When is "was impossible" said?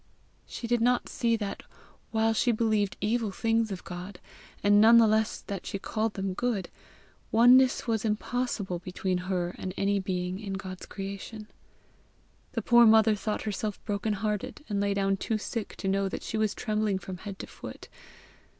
7.85-8.79